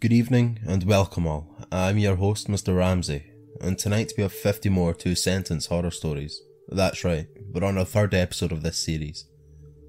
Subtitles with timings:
[0.00, 1.54] Good evening and welcome all.
[1.70, 2.74] I'm your host, Mr.
[2.74, 3.22] Ramsay,
[3.60, 6.40] and tonight we have 50 more two sentence horror stories.
[6.68, 9.26] That's right, we're on our third episode of this series.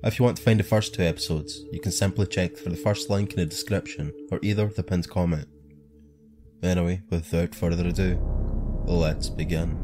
[0.03, 2.75] If you want to find the first two episodes, you can simply check for the
[2.75, 5.47] first link in the description or either the pinned comment.
[6.61, 8.19] Anyway, without further ado,
[8.83, 9.79] let's begin.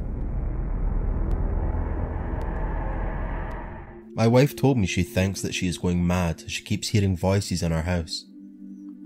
[4.14, 7.16] My wife told me she thinks that she is going mad as she keeps hearing
[7.16, 8.26] voices in our house.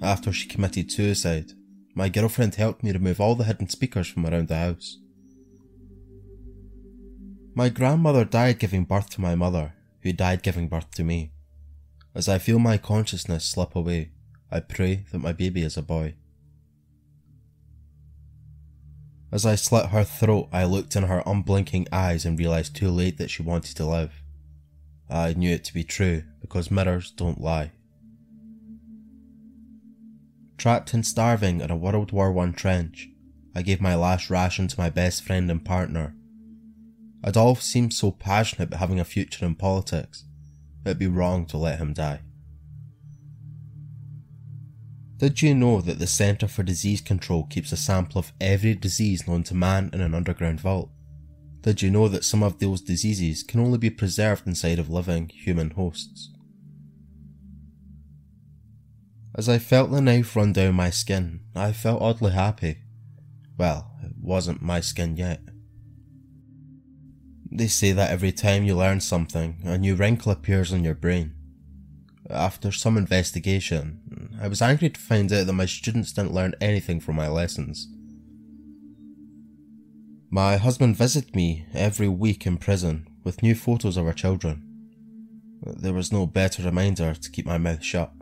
[0.01, 1.51] After she committed suicide,
[1.93, 4.97] my girlfriend helped me remove all the hidden speakers from around the house.
[7.53, 11.33] My grandmother died giving birth to my mother, who died giving birth to me.
[12.15, 14.11] As I feel my consciousness slip away,
[14.49, 16.15] I pray that my baby is a boy.
[19.31, 23.17] As I slit her throat, I looked in her unblinking eyes and realised too late
[23.17, 24.23] that she wanted to live.
[25.09, 27.71] I knew it to be true because mirrors don't lie.
[30.61, 33.09] Trapped and starving in a World War I trench,
[33.55, 36.13] I gave my last ration to my best friend and partner.
[37.25, 40.23] Adolf seemed so passionate about having a future in politics,
[40.85, 42.19] it'd be wrong to let him die.
[45.17, 49.27] Did you know that the Centre for Disease Control keeps a sample of every disease
[49.27, 50.91] known to man in an underground vault?
[51.61, 55.29] Did you know that some of those diseases can only be preserved inside of living
[55.29, 56.29] human hosts?
[59.33, 62.79] As I felt the knife run down my skin, I felt oddly happy.
[63.57, 65.41] Well, it wasn't my skin yet.
[67.49, 71.33] They say that every time you learn something, a new wrinkle appears on your brain.
[72.29, 76.99] After some investigation, I was angry to find out that my students didn't learn anything
[76.99, 77.87] from my lessons.
[80.29, 84.63] My husband visited me every week in prison with new photos of our children.
[85.61, 88.13] There was no better reminder to keep my mouth shut.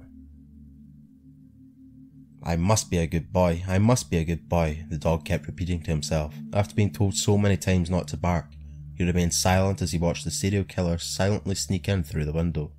[2.42, 5.48] I must be a good boy, I must be a good boy, the dog kept
[5.48, 6.34] repeating to himself.
[6.54, 8.46] After being told so many times not to bark,
[8.96, 12.72] he remained silent as he watched the serial killer silently sneak in through the window.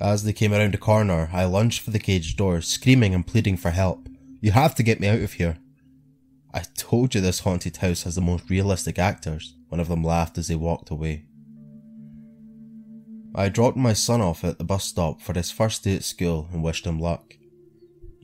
[0.00, 3.56] As they came around the corner, I lunged for the cage door, screaming and pleading
[3.58, 4.08] for help.
[4.40, 5.58] You have to get me out of here.
[6.54, 10.38] I told you this haunted house has the most realistic actors, one of them laughed
[10.38, 11.26] as they walked away.
[13.34, 16.48] I dropped my son off at the bus stop for his first day at school
[16.52, 17.34] and wished him luck.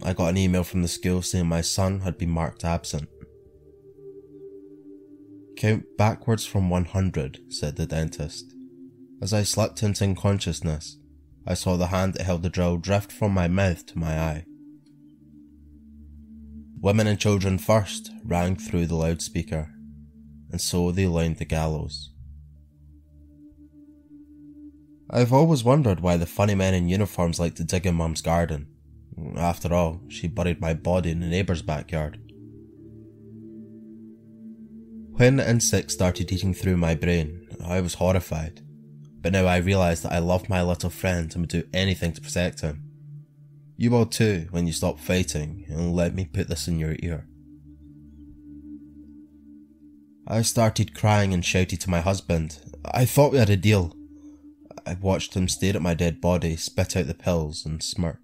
[0.03, 3.09] I got an email from the school saying my son had been marked absent.
[5.57, 8.53] Count backwards from 100, said the dentist.
[9.23, 10.99] As I slipped into unconsciousness,
[11.47, 14.45] I saw the hand that held the drill drift from my mouth to my eye.
[16.79, 19.71] Women and children first rang through the loudspeaker,
[20.51, 22.11] and so they lined the gallows.
[25.09, 28.67] I've always wondered why the funny men in uniforms like to dig in Mum's garden.
[29.37, 32.19] After all, she buried my body in the neighbour's backyard.
[35.13, 38.61] When the insects started eating through my brain, I was horrified,
[39.23, 42.21] but now I realise that I love my little friend and would do anything to
[42.21, 42.83] protect him.
[43.77, 47.27] You will too when you stop fighting and let me put this in your ear.
[50.27, 52.59] I started crying and shouted to my husband.
[52.85, 53.95] I thought we had a deal.
[54.85, 58.21] I watched him stare at my dead body, spit out the pills, and smirk.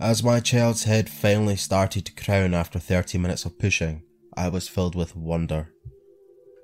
[0.00, 4.02] As my child's head finally started to crown after 30 minutes of pushing,
[4.36, 5.72] I was filled with wonder.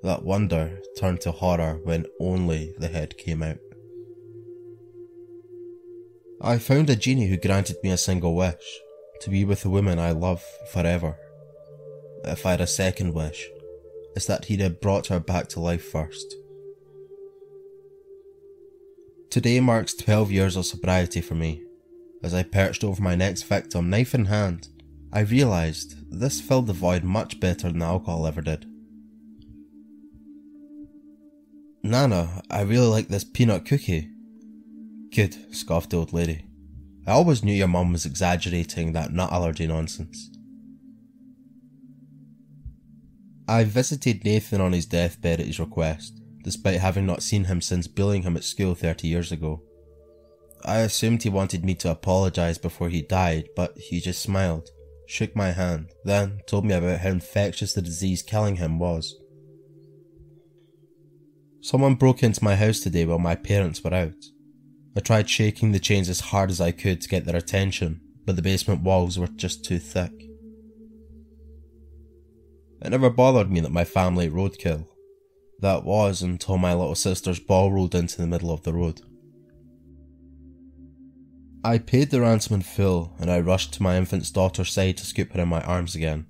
[0.03, 3.57] That wonder turned to horror when only the head came out.
[6.41, 8.79] I found a genie who granted me a single wish
[9.21, 11.17] to be with the woman I love forever.
[12.25, 13.47] If I had a second wish,
[14.15, 16.35] it's that he'd have brought her back to life first.
[19.33, 21.63] Today marks 12 years of sobriety for me.
[22.23, 24.67] As I perched over my next victim, knife in hand,
[25.11, 28.67] I realised this filled the void much better than alcohol ever did.
[31.81, 34.11] Nana, I really like this peanut cookie.
[35.11, 36.45] Good, scoffed the old lady.
[37.07, 40.29] I always knew your mum was exaggerating that nut allergy nonsense.
[43.47, 47.87] I visited Nathan on his deathbed at his request, despite having not seen him since
[47.87, 49.61] bullying him at school 30 years ago.
[50.65, 54.69] I assumed he wanted me to apologise before he died, but he just smiled,
[55.07, 59.15] shook my hand, then told me about how infectious the disease killing him was.
[61.61, 64.25] Someone broke into my house today while my parents were out.
[64.95, 68.35] I tried shaking the chains as hard as I could to get their attention, but
[68.35, 70.11] the basement walls were just too thick.
[72.81, 74.87] It never bothered me that my family roadkill.
[75.63, 78.99] That was until my little sister's ball rolled into the middle of the road.
[81.63, 85.05] I paid the ransom in full and I rushed to my infant's daughter's side to
[85.05, 86.25] scoop her in my arms again.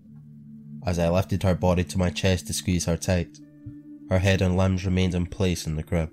[0.86, 3.40] As I lifted her body to my chest to squeeze her tight,
[4.12, 6.12] her head and limbs remained in place in the crib.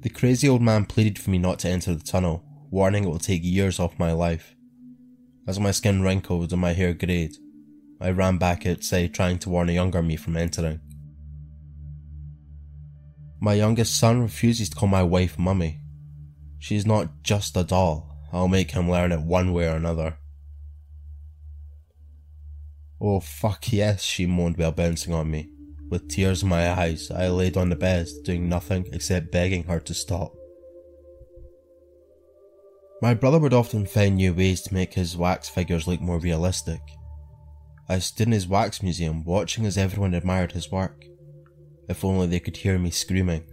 [0.00, 3.18] The crazy old man pleaded for me not to enter the tunnel, warning it will
[3.18, 4.54] take years off my life.
[5.46, 7.38] As my skin wrinkled and my hair greyed,
[8.04, 10.78] I ran back outside trying to warn a younger me from entering.
[13.40, 15.80] My youngest son refuses to call my wife mummy.
[16.58, 20.18] She's not just a doll, I'll make him learn it one way or another.
[23.00, 25.48] Oh fuck yes, she moaned while bouncing on me.
[25.88, 29.80] With tears in my eyes, I laid on the bed, doing nothing except begging her
[29.80, 30.34] to stop.
[33.00, 36.82] My brother would often find new ways to make his wax figures look more realistic.
[37.88, 41.04] I stood in his wax museum watching as everyone admired his work.
[41.88, 43.44] If only they could hear me screaming.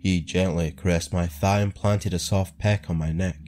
[0.00, 3.38] He gently caressed my thigh and planted a soft peck on my neck.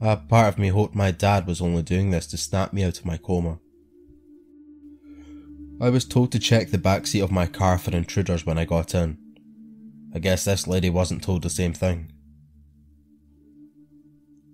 [0.00, 2.98] A part of me hoped my dad was only doing this to snap me out
[2.98, 3.58] of my coma.
[5.80, 8.64] I was told to check the back seat of my car for intruders when I
[8.64, 9.18] got in.
[10.14, 12.12] I guess this lady wasn't told the same thing.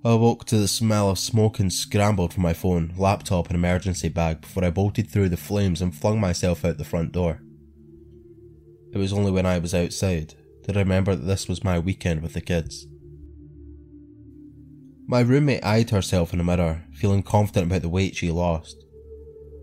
[0.02, 4.08] I woke to the smell of smoke and scrambled for my phone, laptop, and emergency
[4.08, 7.42] bag before I bolted through the flames and flung myself out the front door.
[8.94, 12.22] It was only when I was outside that I remembered that this was my weekend
[12.22, 12.86] with the kids.
[15.06, 18.82] My roommate eyed herself in the mirror, feeling confident about the weight she lost.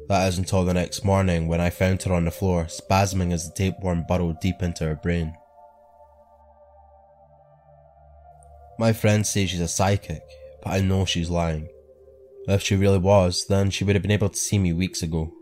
[0.08, 3.48] That is until the next morning when I found her on the floor, spasming as
[3.48, 5.34] the tapeworm burrowed deep into her brain.
[8.80, 10.22] My friends say she's a psychic,
[10.64, 11.68] but I know she's lying.
[12.48, 15.34] If she really was, then she would have been able to see me weeks ago.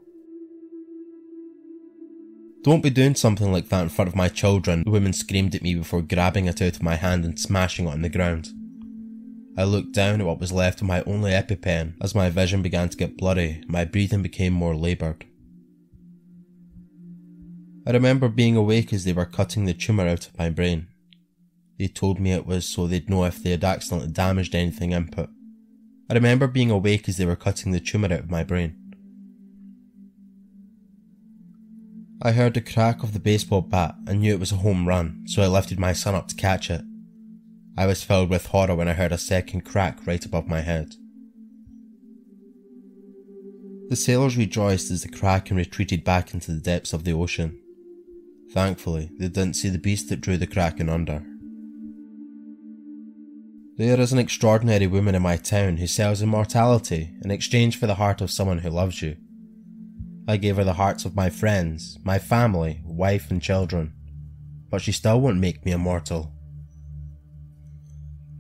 [2.64, 5.62] Don't be doing something like that in front of my children, the woman screamed at
[5.62, 8.50] me before grabbing it out of my hand and smashing it on the ground.
[9.58, 11.94] I looked down at what was left of my only EpiPen.
[12.02, 15.26] As my vision began to get blurry, my breathing became more laboured.
[17.86, 20.88] I remember being awake as they were cutting the tumour out of my brain.
[21.78, 25.30] They told me it was so they'd know if they had accidentally damaged anything input.
[26.10, 28.76] I remember being awake as they were cutting the tumour out of my brain.
[32.22, 35.24] I heard the crack of the baseball bat and knew it was a home run,
[35.28, 36.82] so I lifted my son up to catch it.
[37.78, 40.96] I was filled with horror when I heard a second crack right above my head.
[43.90, 47.60] The sailors rejoiced as the kraken retreated back into the depths of the ocean.
[48.52, 51.24] Thankfully, they didn't see the beast that drew the kraken under.
[53.78, 57.96] There is an extraordinary woman in my town who sells immortality in exchange for the
[57.96, 59.18] heart of someone who loves you.
[60.30, 63.92] I gave her the hearts of my friends, my family, wife, and children,
[64.70, 66.32] but she still won't make me immortal.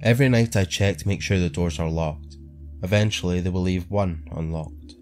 [0.01, 2.37] Every night I check to make sure the doors are locked.
[2.81, 4.95] Eventually, they will leave one unlocked.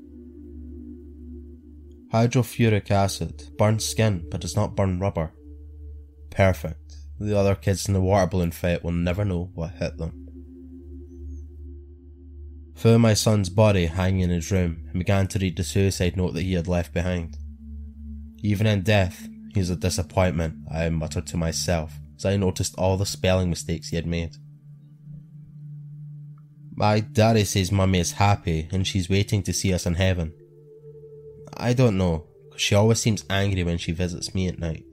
[2.11, 5.31] Hydrofluoric acid burns skin but does not burn rubber.
[6.31, 6.95] Perfect.
[7.19, 10.22] The other kids in the water balloon fight will never know what hit them.
[12.75, 16.33] Found my son's body hanging in his room and began to read the suicide note
[16.33, 17.37] that he had left behind.
[18.41, 23.05] Even in death, he's a disappointment, I muttered to myself as I noticed all the
[23.05, 24.35] spelling mistakes he had made.
[26.75, 30.33] My daddy says mummy is happy and she's waiting to see us in heaven.
[31.55, 34.85] I don't know, because she always seems angry when she visits me at night.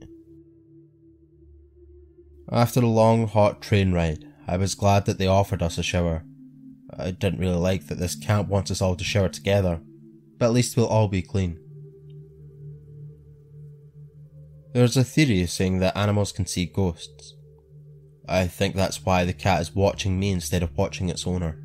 [2.51, 6.23] After a long, hot train ride, I was glad that they offered us a shower.
[6.97, 9.79] I didn't really like that this camp wants us all to shower together,
[10.37, 11.59] but at least we'll all be clean.
[14.73, 17.35] There's a theory saying that animals can see ghosts.
[18.27, 21.61] I think that's why the cat is watching me instead of watching its owner.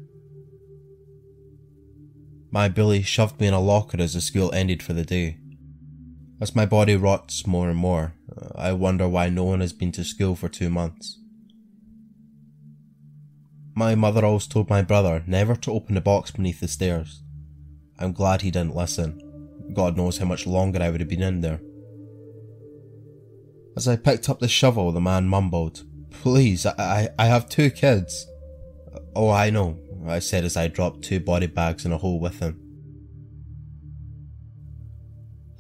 [2.50, 5.38] My bully shoved me in a locker as the school ended for the day.
[6.40, 8.14] As my body rots more and more,
[8.54, 11.18] I wonder why no one has been to school for two months.
[13.78, 17.22] My mother always told my brother never to open the box beneath the stairs.
[17.98, 19.20] I'm glad he didn't listen.
[19.74, 21.60] God knows how much longer I would have been in there.
[23.76, 27.68] As I picked up the shovel, the man mumbled, Please, I, I, I have two
[27.68, 28.26] kids.
[29.14, 29.78] Oh, I know,
[30.08, 32.58] I said as I dropped two body bags in a hole with him.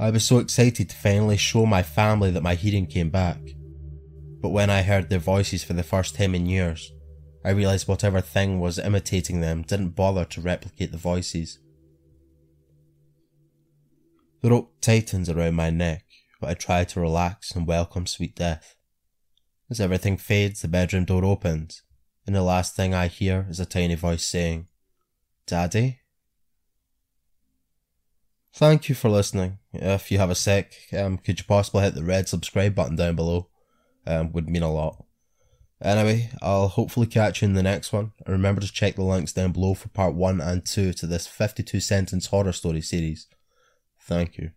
[0.00, 3.40] I was so excited to finally show my family that my hearing came back.
[4.40, 6.92] But when I heard their voices for the first time in years,
[7.46, 11.60] I realised whatever thing was imitating them didn't bother to replicate the voices.
[14.42, 16.04] The rope tightens around my neck,
[16.40, 18.74] but I try to relax and welcome sweet death.
[19.70, 21.82] As everything fades, the bedroom door opens,
[22.26, 24.66] and the last thing I hear is a tiny voice saying,
[25.46, 26.00] Daddy?
[28.54, 29.58] Thank you for listening.
[29.72, 33.14] If you have a sec, um, could you possibly hit the red subscribe button down
[33.14, 33.50] below?
[34.04, 35.05] Um, would mean a lot.
[35.82, 38.12] Anyway, I'll hopefully catch you in the next one.
[38.24, 41.26] And remember to check the links down below for part 1 and 2 to this
[41.26, 43.26] 52 sentence horror story series.
[44.00, 44.52] Thank you.